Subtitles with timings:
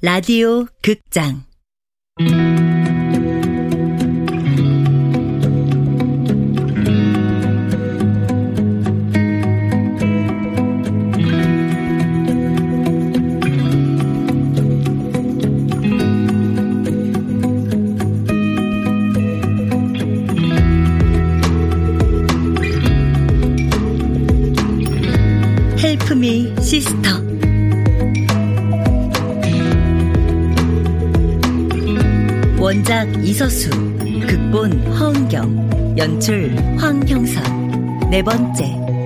[0.00, 1.42] 라디오 극장.
[25.82, 27.27] 헬프미 시스터
[32.68, 33.70] 원작 이서수
[34.26, 38.10] 극본 허은경 연출 황형선.
[38.10, 38.97] 네 번째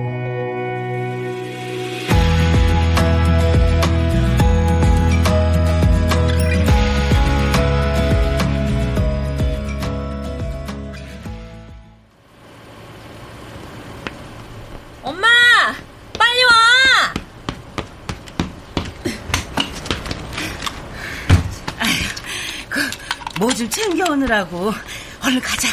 [23.93, 24.71] 챙겨오느라고
[25.23, 25.67] 얼른 가자.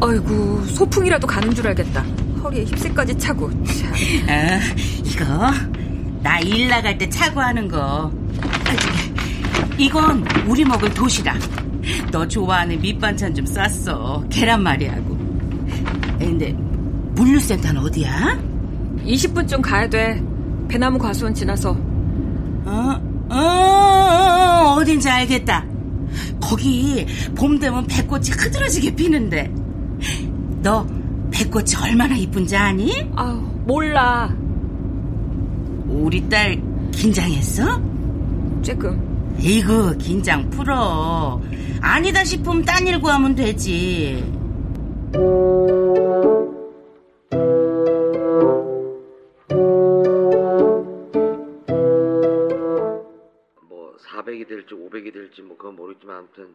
[0.00, 2.02] 아이고, 소풍이라도 가는 줄 알겠다.
[2.42, 3.50] 허리에 힙새까지 차고.
[3.64, 3.92] 참.
[4.28, 4.60] 아,
[5.04, 5.50] 이거
[6.22, 8.12] 나 일 나갈 때 차고 하는 거.
[9.78, 11.38] 이건 우리 먹을 도시락.
[12.10, 14.24] 너 좋아하는 밑반찬 좀 쌌어.
[14.30, 15.16] 계란말이하고.
[16.18, 16.52] 근데
[17.14, 18.38] 물류센터는 어디야?
[19.04, 20.22] 20분쯤 가야 돼.
[20.74, 21.70] 배나무 과수원 지나서.
[21.70, 25.64] 어, 어, 어, 어딘지 알겠다.
[26.40, 29.54] 거기 봄 되면 배꽃이 흐드러지게 피는데.
[30.64, 30.84] 너
[31.30, 33.08] 배꽃이 얼마나 이쁜지 아니?
[33.14, 34.34] 아우, 몰라.
[35.86, 37.80] 우리 딸 긴장했어?
[38.62, 38.98] 쬐끔.
[39.38, 41.40] 이거 긴장 풀어.
[41.80, 44.24] 아니다 싶으면 딴 일 구하면 되지.
[54.64, 56.54] 될지 500이 될지 뭐 그건 모르겠지만 아무튼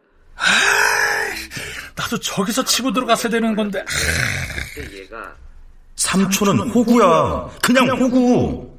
[1.96, 3.84] 나도 저기서 치고 들어갔어야 되는 건데.
[4.74, 5.36] 그때 얘가
[5.96, 7.50] 삼촌은 호구야.
[7.62, 8.78] 그냥 호구.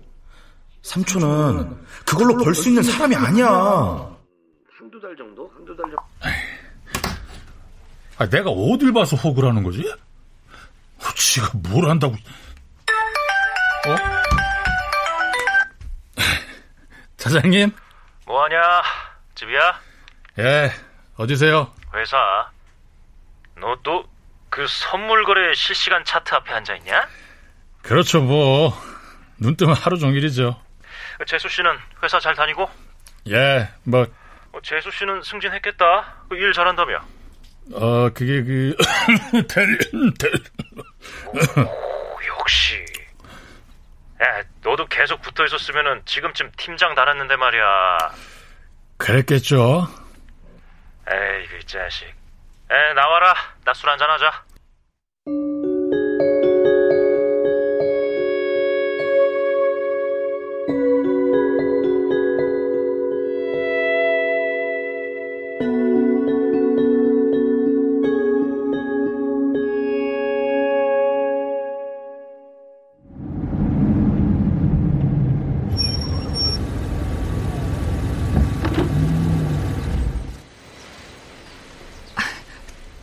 [0.83, 3.47] 삼촌은 그걸로 벌 수 있는 사람이 아니야.
[3.47, 5.51] 한두 달 정도?
[5.55, 5.99] 한두 달 정도?
[8.17, 9.83] 아, 내가 어딜 봐서 호구라는 거지?
[10.99, 12.15] 어, 지가 뭘 한다고.
[12.15, 13.97] 어?
[17.19, 17.71] 사장님?
[18.27, 18.57] 뭐하냐?
[19.45, 19.81] 집이야?
[20.39, 20.71] 예,
[21.17, 21.73] 어디세요?
[21.95, 22.51] 회사?
[23.57, 24.05] 너 또
[24.51, 27.09] 그 선물 거래 실시간 차트 앞에 앉아 있냐?
[27.83, 28.73] 그렇죠, 뭐.
[29.39, 30.61] 눈 뜨면 하루 종일이죠.
[31.27, 31.71] 재수 씨는
[32.03, 32.69] 회사 잘 다니고?
[33.29, 34.07] 예, 뭐,
[34.53, 36.25] 어, 재수 씨는 승진했겠다.
[36.29, 37.01] 그일 잘한다며.
[37.75, 38.77] 어, 그게 그,
[39.49, 39.79] 대리,
[40.19, 40.43] 대리.
[41.57, 42.85] 오, 역시.
[44.21, 47.99] 야, 너도 계속 붙어 있었으면은 지금쯤 팀장 달았는데 말이야.
[49.01, 49.89] 그랬겠죠.
[51.11, 52.05] 에이, 그 자식.
[52.07, 53.35] 에, 나와라.
[53.65, 54.45] 나 술 한잔 하자.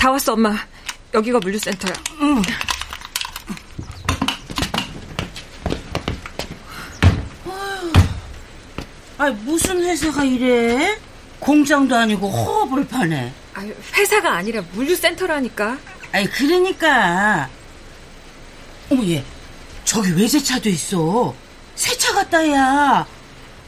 [0.08, 0.56] 다 왔어, 엄마.
[1.14, 1.94] 여기가 물류센터야.
[9.18, 10.98] 아, 무슨 회사가 이래?
[11.40, 13.34] 공장도 아니고 허업을 파네.
[13.56, 15.78] 아유, 회사가 아니라 물류센터라니까.
[16.12, 17.50] 아니, 그러니까.
[18.92, 19.24] 어머, 얘.
[19.84, 21.34] 저기 외제차도 있어.
[21.76, 23.06] 새 차 같다, 야.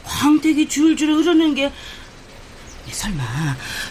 [0.04, 1.64] 광택이 줄줄 흐르는 게.
[1.64, 3.22] 얘 설마,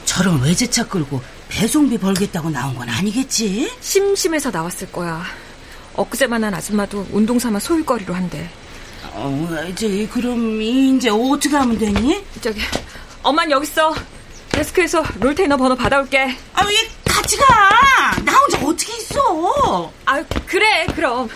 [0.05, 3.71] 저런 외제차 끌고 배송비 벌겠다고 나온 건 아니겠지?
[3.81, 5.23] 심심해서 나왔을 거야.
[5.95, 8.49] 엊그제만한 아줌마도 운동 삼아 소일거리로 한대.
[9.11, 12.23] 어, 이제, 그럼, 이제 어떻게 하면 되니?
[12.39, 12.61] 저기,
[13.23, 13.93] 엄만 여기 있어.
[14.51, 16.37] 데스크에서 롤테이너 번호 받아올게.
[16.53, 16.73] 아, 왜
[17.05, 17.45] 같이 가!
[18.23, 19.91] 나 혼자 어떻게 있어!
[20.05, 21.27] 아, 그래, 그럼.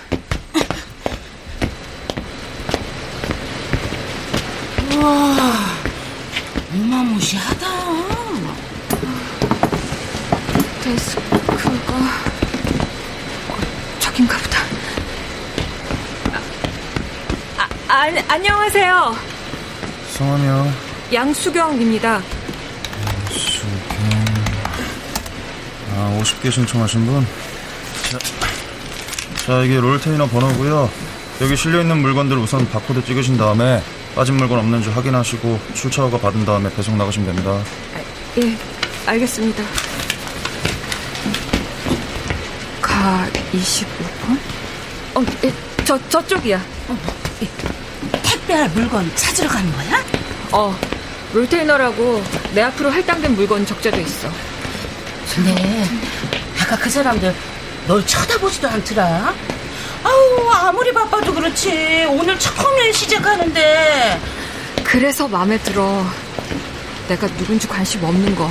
[4.95, 5.35] 우와,
[6.73, 8.12] 어마무시하다.
[10.83, 13.57] 데스크가 어,
[13.99, 14.57] 저긴가 보다.
[17.57, 19.15] 아, 아, 안녕하세요.
[20.11, 20.73] 성함이요.
[21.13, 22.21] 양수경입니다.
[25.95, 27.25] 아, 50개 신청하신 분?
[28.11, 28.19] 자,
[29.45, 30.89] 자, 이게 롤테이너 번호고요.
[31.39, 33.81] 여기 실려있는 물건들 우선 바코드 찍으신 다음에
[34.15, 37.63] 빠진 물건 없는지 확인하시고 출처 허가 받은 다음에 배송 나가시면 됩니다.
[38.41, 38.57] 예,
[39.05, 39.63] 알겠습니다.
[43.03, 44.39] 가 25번?
[45.15, 45.53] 어, 예,
[45.83, 46.57] 저, 저쪽이야.
[48.23, 50.01] 택배할 물건 찾으러 가는 거야?
[50.53, 50.73] 어,
[51.33, 52.23] 롤테이너라고
[52.53, 54.29] 내 앞으로 할당된 물건 적재돼 있어.
[55.35, 55.85] 근데
[56.61, 57.35] 아까 그 사람들
[57.87, 59.33] 널 쳐다보지도 않더라.
[60.01, 64.21] 아우 아무리 바빠도 그렇지 오늘 처음 일 시작하는데
[64.85, 66.05] 그래서 마음에 들어.
[67.09, 68.49] 내가 누군지 관심 없는 거.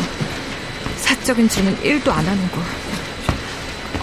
[0.99, 2.82] 사적인 질문 1도 안 하는 거.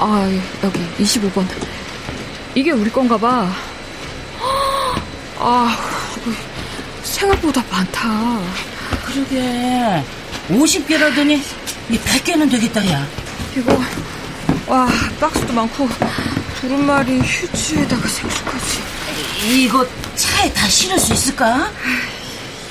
[0.02, 0.32] 아,
[0.64, 1.46] 여기 25번.
[2.56, 3.52] 이게 우리 건가 봐.
[5.38, 5.78] 아,
[7.04, 8.40] 생각보다 많다.
[9.06, 10.02] 그러게
[10.48, 11.42] 50개라더니
[11.90, 13.06] 이 100개는 되겠다 야.
[13.58, 13.78] 이거,
[14.68, 14.88] 와,
[15.20, 15.90] 박스도 많고,
[16.62, 18.80] 두루마리 휴지에다가 생수까지.
[19.50, 19.86] 이거
[20.16, 21.70] 차에 다 실을 수 있을까?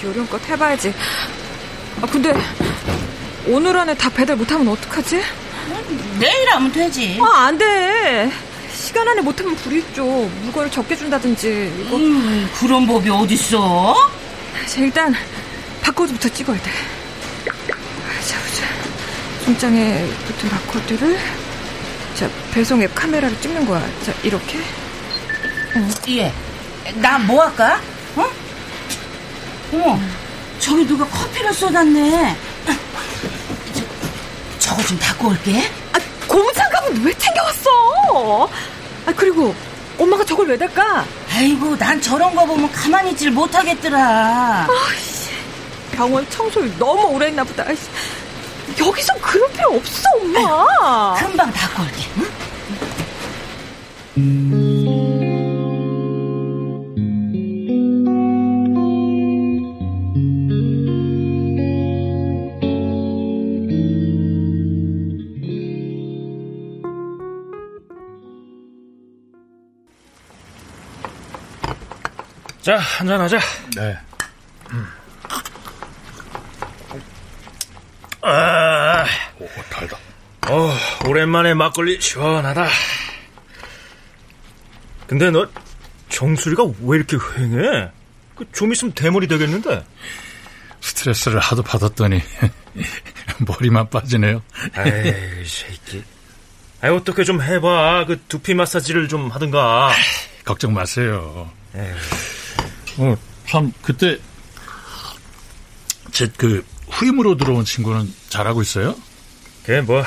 [0.02, 0.94] 요령껏 해봐야지.
[2.00, 2.32] 아, 근데,
[3.46, 5.20] 오늘 안에 다 배달 못하면 어떡하지?
[6.18, 7.18] 내일 하면 되지.
[7.20, 8.30] 아, 안 돼.
[8.72, 10.04] 시간 안에 못하면 불이 있죠.
[10.04, 11.84] 물건을 적게 준다든지.
[11.86, 11.96] 이거.
[11.96, 13.94] 음, 그런 법이 어딨어?
[14.66, 15.14] 자, 일단,
[15.82, 16.70] 바코드부터 찍어야 돼.
[17.44, 18.66] 자, 보자.
[19.44, 21.18] 송장에 붙은 바코드를,
[22.14, 23.80] 자, 배송 앱 카메라로 찍는 거야.
[24.04, 24.58] 자, 이렇게.
[26.08, 26.32] 예.
[26.96, 27.80] 나 뭐 할까?
[28.16, 28.26] 어?
[29.72, 30.00] 어머,
[30.58, 32.36] 저기 누가 커피를 쏟았네.
[34.68, 35.62] 저, 저거 좀 닦고 올게.
[35.92, 37.70] 아, 고무장갑은 왜 챙겨왔어?
[39.06, 39.54] 아, 그리고,
[39.98, 41.04] 엄마가 저걸 왜 닦아?
[41.32, 44.66] 아이고, 난 저런 거 보면 가만히 있질 못하겠더라.
[45.92, 47.64] 병원 청소를 너무 오래 했나 보다.
[47.66, 47.88] 아이씨,
[48.78, 51.14] 여기선 그럴 필요 없어, 엄마.
[51.14, 52.06] 금방 닦고 올게.
[54.18, 54.57] 응?
[72.68, 73.38] 자, 한잔하자.
[73.76, 73.96] 네.
[78.20, 79.06] 아,
[79.40, 79.96] 오, 달다.
[80.50, 80.76] 어,
[81.08, 82.68] 오랜만에 막걸리 시원하다.
[85.06, 85.48] 근데 너
[86.10, 87.90] 정수리가 왜 이렇게 휑해?
[88.36, 89.86] 그좀 있으면 대머리 되겠는데?
[90.82, 92.20] 스트레스를 하도 받았더니
[93.48, 94.42] 머리만 빠지네요.
[94.74, 94.92] 아이,
[95.48, 96.04] 새끼.
[96.82, 98.04] 아이, 어떻게 좀 해봐.
[98.04, 99.90] 그 두피 마사지를 좀 하든가.
[100.44, 101.50] 걱정 마세요.
[101.74, 102.37] 에휴.
[102.98, 103.16] 어,
[103.46, 104.18] 참 그때
[106.12, 108.96] 제 그 후임으로 들어온 친구는 잘하고 있어요?
[109.64, 110.02] 걔 뭐,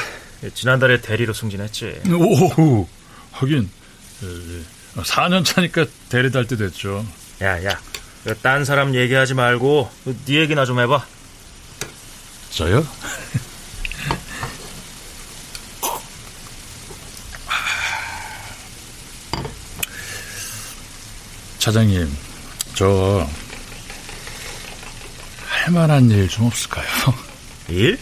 [0.55, 2.01] 지난달에 대리로 승진했지.
[2.11, 2.87] 오,
[3.31, 3.69] 하긴
[4.97, 7.05] 4년 차니까 대리 달 때 됐죠.
[7.41, 7.79] 야, 야.
[8.23, 11.05] 그딴 사람 얘기하지 말고, 그네 얘기나 좀 해봐.
[12.51, 12.85] 저요?
[21.59, 22.09] 차장님,
[22.75, 23.27] 저
[25.63, 26.87] 할 만한 일 좀 없을까요?
[27.69, 27.99] 일?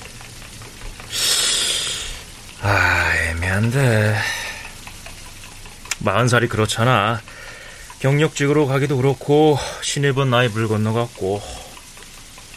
[2.62, 4.18] 아, 애매한데.
[6.00, 7.22] 마흔 살이 그렇잖아.
[8.00, 11.42] 경력직으로 가기도 그렇고, 신입은 나이 물 건너갔고.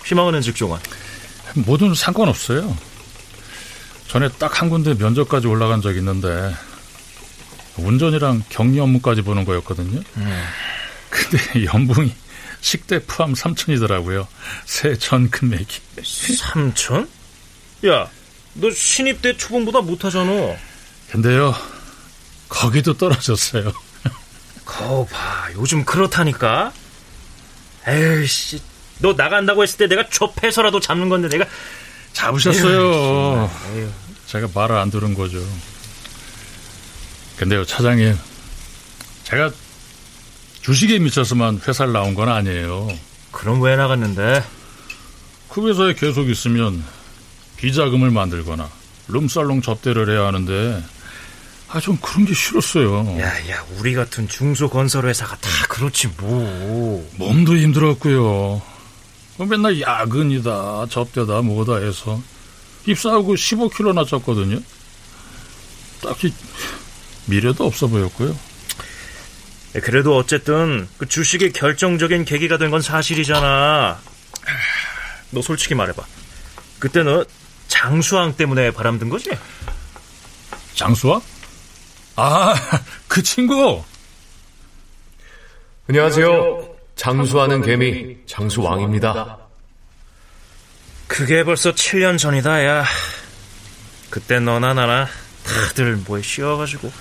[0.06, 0.78] 희망하는 직종은?
[1.54, 2.76] 뭐든 상관없어요.
[4.06, 6.54] 전에 딱 한 군데 면접까지 올라간 적 있는데
[7.76, 10.00] 운전이랑 격리 업무까지 보는 거였거든요.
[11.32, 12.12] 근데 연봉이
[12.60, 14.26] 식대 포함 3천이더라고요.
[14.66, 15.80] 새 전 금액이.
[16.04, 17.08] 삼천?
[17.86, 18.08] 야,
[18.54, 20.30] 너 신입 때 초봉보다 못하잖아.
[21.10, 21.54] 근데요,
[22.48, 23.72] 거기도 떨어졌어요.
[24.64, 26.72] 거 봐, 요즘 그렇다니까.
[27.88, 28.60] 에이씨,
[29.00, 31.44] 너 나간다고 했을 때 내가 좁해서라도 잡는 건데 내가
[32.12, 33.50] 잡으셨어요.
[33.74, 33.90] 에휴.
[34.28, 35.44] 제가 말을 안 들은 거죠.
[37.36, 38.16] 근데요, 차장님.
[39.24, 39.50] 제가
[40.62, 42.88] 주식에 미쳐서만 회사를 나온 건 아니에요.
[43.32, 44.44] 그럼 왜 나갔는데?
[45.48, 46.82] 그 회사에 계속 있으면
[47.56, 48.70] 비자금을 만들거나
[49.08, 50.82] 룸살롱 접대를 해야 하는데
[51.68, 53.18] 아, 좀 그런 게 싫었어요.
[53.18, 57.10] 야, 야, 우리 같은 중소건설회사가 다 그렇지 뭐.
[57.16, 58.62] 몸도 힘들었고요.
[59.38, 62.20] 뭐 맨날 야근이다, 접대다, 뭐다 해서
[62.86, 64.62] 입사하고 15kg나 쪘거든요.
[66.02, 66.32] 딱히
[67.26, 68.36] 미래도 없어 보였고요.
[69.80, 73.98] 그래도 어쨌든 그 주식의 결정적인 계기가 된 건 사실이잖아.
[75.30, 76.02] 너 솔직히 말해봐.
[76.78, 77.24] 그때 너
[77.68, 79.30] 장수왕 때문에 바람든 거지?
[80.74, 81.20] 장수와?
[82.16, 82.54] 아,
[83.08, 83.82] 그 친구.
[85.88, 86.68] 안녕하세요.
[86.96, 89.38] 장수하는 개미 장수왕입니다.
[91.08, 92.84] 그게 벌써 7년 전이다, 야.
[94.10, 95.08] 그때 너나 나나
[95.44, 96.92] 다들 뭐에 씌워가지고.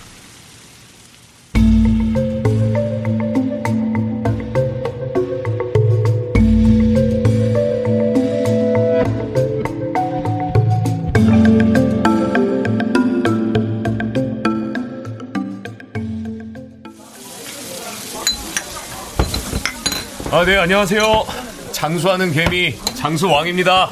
[20.32, 21.26] 아, 네, 안녕하세요.
[21.74, 23.90] 장수하는 개미 장수왕입니다.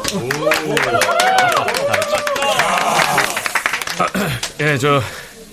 [4.61, 5.01] 예, 저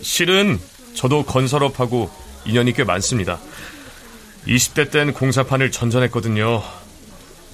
[0.01, 0.61] 실은
[0.95, 2.09] 저도 건설업하고
[2.45, 3.41] 인연이 꽤 많습니다.
[4.47, 6.63] 20대 땐 공사판을 전전했거든요.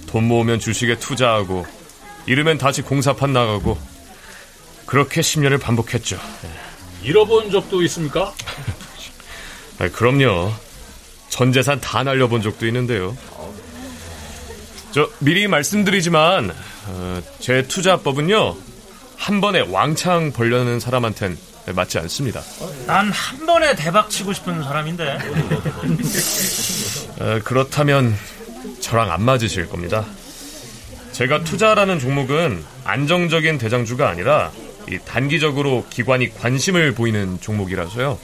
[0.09, 1.65] 돈 모으면 주식에 투자하고
[2.27, 3.79] 이르면 다시 공사판 나가고
[4.85, 6.21] 그렇게 10년을 반복했죠.
[7.03, 8.35] 잃어본 적도 있습니까?
[9.79, 10.53] 아, 그럼요.
[11.33, 13.17] 전 재산 다 날려본 적도 있는데요.
[14.91, 16.53] 저 미리 말씀드리지만
[16.89, 18.55] 어, 제 투자법은요
[19.17, 21.39] 한 번에 왕창 벌려는 사람한텐
[21.75, 22.43] 맞지 않습니다.
[22.87, 25.19] 난 한 번에 대박 치고 싶은 사람인데.
[27.21, 28.15] 어, 그렇다면
[28.81, 30.05] 저랑 안 맞으실 겁니다.
[31.13, 34.51] 제가 투자라는 종목은 안정적인 대장주가 아니라
[34.87, 38.19] 이 단기적으로 기관이 관심을 보이는 종목이라서요.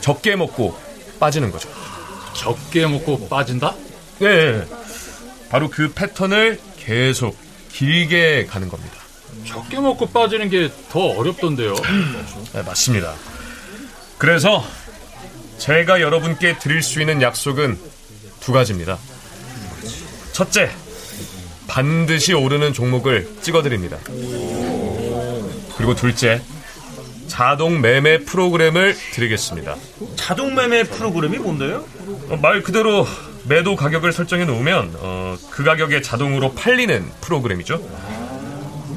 [0.00, 0.78] 적게 먹고
[1.18, 1.68] 빠지는 거죠.
[2.44, 3.74] 적게 먹고 빠진다?
[4.18, 4.64] 네,
[5.50, 7.36] 바로 그 패턴을 계속
[7.70, 8.94] 길게 가는 겁니다.
[9.46, 11.74] 적게 먹고 빠지는 게 더 어렵던데요.
[12.54, 13.14] 네, 맞습니다.
[14.18, 14.64] 그래서
[15.58, 17.78] 제가 여러분께 드릴 수 있는 약속은
[18.40, 18.98] 두 가지입니다.
[20.32, 20.70] 첫째,
[21.68, 23.98] 반드시 오르는 종목을 찍어드립니다.
[25.76, 26.40] 그리고 둘째,
[27.28, 29.76] 자동 매매 프로그램을 드리겠습니다.
[30.16, 31.84] 자동 매매 프로그램이 뭔데요?
[32.30, 33.06] 어, 말 그대로
[33.44, 37.80] 매도 가격을 설정해 놓으면 어, 그 가격에 자동으로 팔리는 프로그램이죠.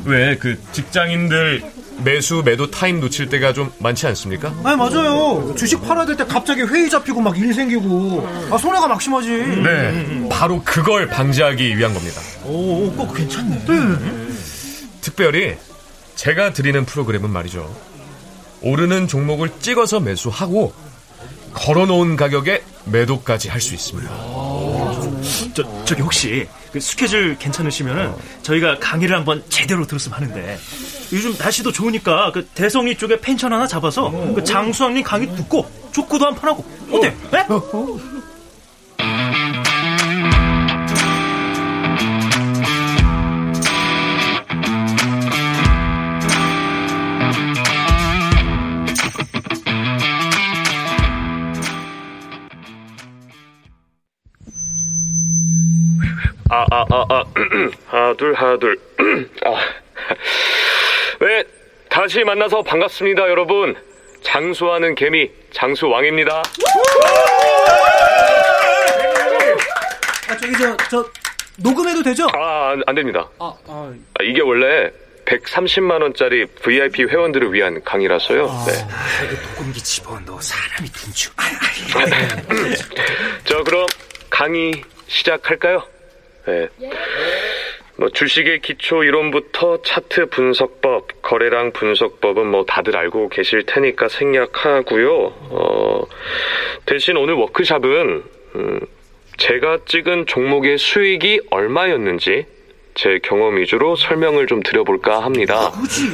[0.05, 1.63] 왜 그 직장인들
[2.03, 4.53] 매수 매도 타임 놓칠 때가 좀 많지 않습니까?
[4.63, 5.53] 아니 맞아요.
[5.55, 9.29] 주식 팔아야 될 때 갑자기 회의 잡히고 막 일 생기고 아 손해가 막심하지.
[9.29, 12.19] 네, 바로 그걸 방지하기 위한 겁니다.
[12.45, 13.63] 오, 꼭 괜찮네.
[15.01, 15.55] 특별히
[16.15, 17.73] 제가 드리는 프로그램은 말이죠.
[18.61, 20.73] 오르는 종목을 찍어서 매수하고
[21.53, 24.11] 걸어놓은 가격에 매도까지 할 수 있습니다.
[25.53, 30.57] 저, 저기 혹시 그 스케줄 괜찮으시면은 저희가 강의를 한번 제대로 들었으면 하는데
[31.13, 36.35] 요즘 날씨도 좋으니까 그 대성리 쪽에 펜션 하나 잡아서 그 장수왕님 강의 듣고 족구도 한
[36.35, 37.15] 판 하고 어때?
[37.31, 37.45] 네?
[56.71, 57.23] 아, 아, 아, 아,
[57.87, 58.79] 하나, 둘, 하나, 둘.
[59.45, 59.59] 아.
[61.19, 61.43] 네,
[61.89, 63.75] 다시 만나서 반갑습니다, 여러분.
[64.21, 66.41] 장수하는 개미, 장수왕입니다.
[70.29, 71.05] 아 저기 저 저
[71.57, 72.27] 녹음해도 되죠?
[72.33, 73.27] 아, 안, 안 됩니다.
[73.39, 74.91] 아, 아 아, 이게 원래
[75.25, 78.45] 130만원짜리 VIP 회원들을 위한 강의라서요.
[78.67, 78.73] 네.
[79.55, 81.29] 녹음기 집어넣어 사람이 둔주.
[83.45, 83.85] 자, 그럼
[84.29, 85.83] 강의 시작할까요?
[86.45, 86.69] 네.
[87.95, 95.13] 뭐 주식의 기초 이론부터 차트 분석법, 거래량 분석법은 뭐 다들 알고 계실 테니까 생략하고요.
[95.51, 96.01] 어,
[96.85, 98.23] 대신 오늘 워크샵은
[98.55, 98.79] 음,
[99.37, 102.45] 제가 찍은 종목의 수익이 얼마였는지
[102.95, 105.71] 제 경험 위주로 설명을 좀 드려볼까 합니다.
[105.71, 106.09] 그지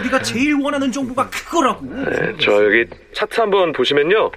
[0.00, 1.84] 우리가 제일 원하는 정보가 그거라고.
[1.84, 4.30] 네, 저 여기 차트 한번 보시면요.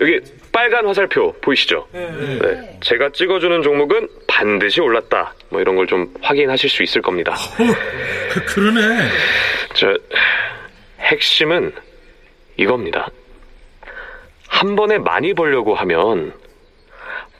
[0.00, 0.20] 여기
[0.58, 1.86] 빨간 화살표 보이시죠?
[1.92, 5.32] 네, 제가 찍어주는 종목은 반드시 올랐다.
[5.50, 7.36] 뭐 이런 걸 좀 확인하실 수 있을 겁니다.
[8.48, 8.80] 그러네.
[9.74, 9.96] 저
[10.98, 11.72] 핵심은
[12.56, 13.08] 이겁니다.
[14.48, 16.34] 한 번에 많이 벌려고 하면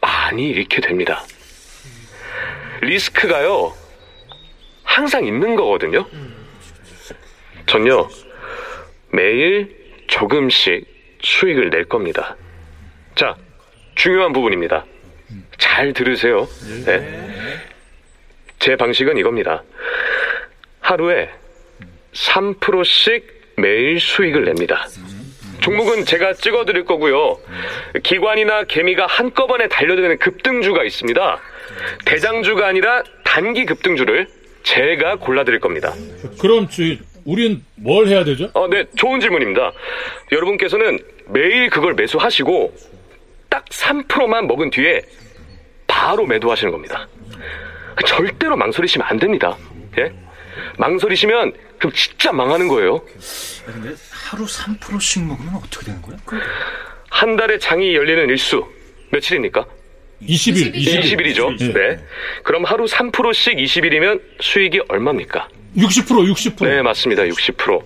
[0.00, 1.25] 많이 잃게 됩니다.
[2.82, 3.75] 리스크가요
[4.84, 6.06] 항상 있는 거거든요.
[7.66, 8.08] 전요
[9.10, 10.87] 매일 조금씩
[11.20, 12.37] 수익을 낼 겁니다.
[13.18, 13.34] 자,
[13.96, 14.87] 중요한 부분입니다.
[15.58, 16.46] 잘 들으세요.
[16.87, 17.58] 네.
[18.60, 19.64] 제 방식은 이겁니다.
[20.78, 21.28] 하루에
[22.12, 24.87] 3%씩 매일 수익을 냅니다.
[25.62, 27.40] 종목은 제가 찍어드릴 거고요.
[28.04, 31.40] 기관이나 개미가 한꺼번에 달려드는 급등주가 있습니다.
[32.04, 34.28] 대장주가 아니라 단기 급등주를
[34.62, 35.92] 제가 골라드릴 겁니다.
[36.40, 36.84] 그럼 저
[37.25, 38.48] 우린 뭘 해야 되죠?
[38.54, 39.72] 어, 네, 좋은 질문입니다.
[40.30, 42.98] 여러분께서는 매일 그걸 매수하시고
[43.49, 45.02] 딱 3%만 먹은 뒤에
[45.87, 47.09] 바로 매도하시는 겁니다.
[48.07, 49.57] 절대로 망설이시면 안 됩니다.
[49.99, 50.12] 예?
[50.78, 53.00] 망설이시면 그럼 진짜 망하는 거예요.
[53.64, 56.17] 근데 하루 3%씩 먹으면 어떻게 되는 거야?
[57.11, 58.64] 한 달에 장이 열리는 일수
[59.11, 59.67] 며칠입니까?
[60.23, 61.00] 20일, 20일.
[61.02, 61.61] 20일이죠.
[61.61, 61.73] 예.
[61.73, 62.05] 네.
[62.43, 65.49] 그럼 하루 3%씩 20일이면 수익이 얼마입니까?
[65.76, 66.64] 60%, 60%.
[66.64, 67.23] 네, 맞습니다.
[67.23, 67.83] 60%.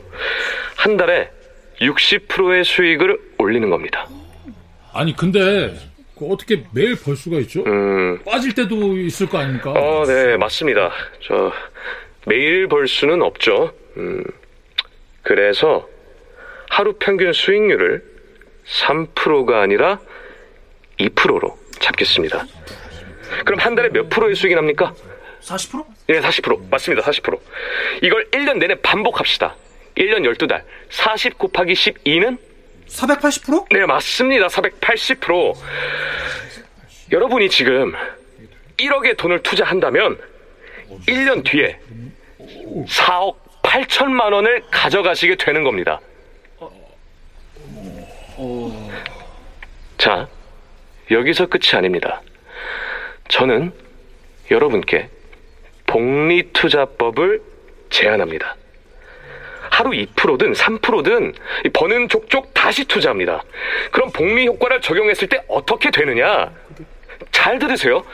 [0.76, 1.30] 한 달에
[1.80, 4.08] 60%의 수익을 올리는 겁니다.
[4.92, 5.74] 아니, 근데
[6.18, 7.64] 그 어떻게 매일 벌 수가 있죠?
[7.64, 9.72] 음, 빠질 때도 있을 거 아닙니까?
[9.72, 10.90] 어, 네, 맞습니다.
[11.22, 11.52] 저,
[12.26, 13.72] 매일 벌 수는 없죠.
[13.96, 14.22] 음,
[15.22, 15.88] 그래서
[16.68, 18.04] 하루 평균 수익률을
[18.66, 20.00] 3%가 아니라
[20.98, 22.46] 2%로 잡겠습니다.
[23.44, 24.94] 그럼 한 달에 몇 프로의 수익이 납니까?
[25.40, 25.84] 40%?
[26.10, 26.70] 예, 40%.
[26.70, 27.02] 맞습니다.
[27.10, 27.38] 40%.
[28.02, 29.56] 이걸 1년 내내 반복합시다.
[29.96, 30.62] 1년 12달.
[30.90, 32.38] 40 곱하기 12는?
[32.92, 33.66] 480%?
[33.70, 34.48] 네, 맞습니다.
[34.48, 35.54] 480%.
[37.10, 37.92] 여러분이 지금
[38.76, 40.18] 1억의 돈을 투자한다면
[41.06, 41.78] 1년 뒤에
[42.86, 46.00] 4억 8천만 원을 가져가시게 되는 겁니다.
[49.98, 50.28] 자,
[51.10, 52.22] 여기서 끝이 아닙니다.
[53.28, 53.72] 저는
[54.50, 55.08] 여러분께
[55.86, 57.42] 복리투자법을
[57.90, 58.56] 제안합니다.
[59.72, 61.32] 하루 2%든 3%든
[61.72, 63.42] 버는 족족 다시 투자합니다.
[63.90, 66.52] 그럼 복리 효과를 적용했을 때 어떻게 되느냐?
[67.30, 68.04] 잘 들으세요.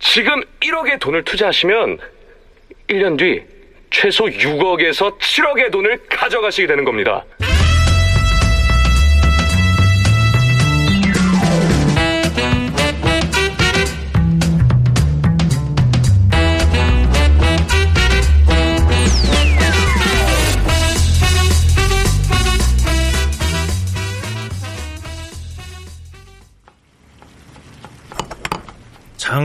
[0.00, 1.98] 지금 1억의 돈을 투자하시면
[2.88, 3.42] 1년 뒤
[3.90, 7.24] 최소 6억에서 7억의 돈을 가져가시게 되는 겁니다.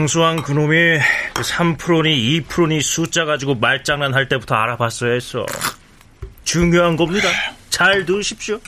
[0.06, 1.00] 장수왕 그놈이
[1.34, 5.46] 그 3%니 2%니 숫자 가지고 말장난 할 때부터 알아봤어야 했어.
[6.44, 7.28] 중요한 겁니다.
[7.72, 8.60] 잘 들으십시오.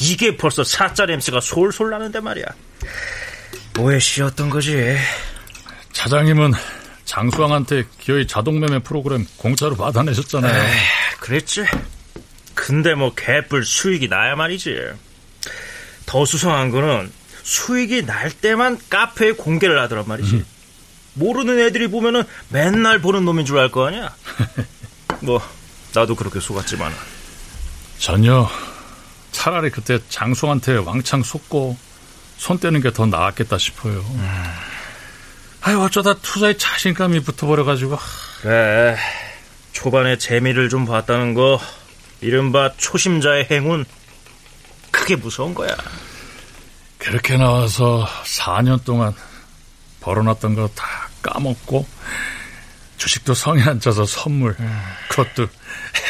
[0.00, 2.46] 이게 벌써 사짜 냄새가 솔솔 나는데 말이야.
[3.74, 4.96] 뭐에 씌었던 거지?
[5.92, 6.52] 차장님은
[7.04, 10.58] 장수왕한테 기어이 자동매매 프로그램 공짜로 받아내셨잖아요.
[10.58, 10.78] 에이,
[11.20, 11.66] 그랬지.
[12.54, 14.74] 근데 뭐 개뿔 수익이 나야 말이지.
[16.06, 20.51] 더 수상한 거는 수익이 날 때만 카페에 공개를 하더란 말이지.
[21.14, 24.14] 모르는 애들이 보면은 맨날 보는 놈인 줄 알 거 아니야.
[25.20, 25.40] 뭐
[25.94, 26.92] 나도 그렇게 속았지만.
[27.98, 28.48] 전혀
[29.30, 31.76] 차라리 그때 장수한테 왕창 속고
[32.38, 34.04] 손 떼는 게 더 나았겠다 싶어요.
[35.60, 37.98] 아유 어쩌다 투자에 자신감이 붙어버려가지고
[38.42, 38.96] 그래.
[39.72, 41.60] 초반에 재미를 좀 봤다는 거
[42.20, 43.84] 이른바 초심자의 행운
[44.90, 45.74] 크게 무서운 거야.
[46.98, 49.14] 그렇게 나와서 4년 동안
[50.00, 51.86] 벌어놨던 거 다 까먹고
[52.98, 54.56] 주식도 성에 안 차서 선물
[55.08, 55.48] 그것도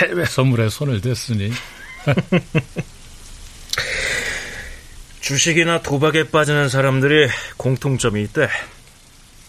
[0.01, 1.53] 해외 선물에 손을 댔으니
[5.20, 8.48] 주식이나 도박에 빠지는 사람들이 공통점이 있대.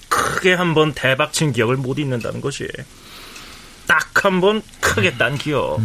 [0.10, 2.67] 크게 한 번 대박친 기억을 못 잊는다는 것이.
[3.88, 5.80] 딱 한 번 크게 딴 기억.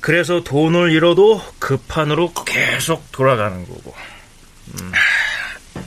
[0.00, 3.94] 그래서 돈을 잃어도 그 판으로 계속 돌아가는 거고.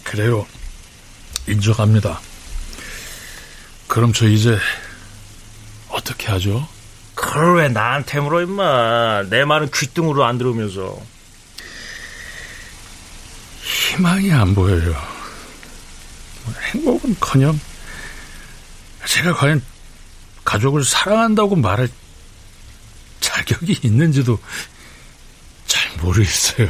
[0.04, 0.46] 그래요
[1.48, 2.20] 인정합니다
[3.89, 4.58] 그럼 저 이제
[5.89, 6.65] 어떻게 하죠?
[7.15, 9.23] 그걸 왜 나한테 물어 임마.
[9.30, 10.97] 내 말은 귓등으로 안 들으면서.
[13.62, 14.95] 희망이 안 보여요
[16.43, 17.60] 뭐 행복은커녕
[19.06, 19.62] 제가 과연
[20.45, 21.89] 가족을 사랑한다고 말할
[23.19, 24.39] 자격이 있는지도
[25.67, 26.69] 잘 모르겠어요.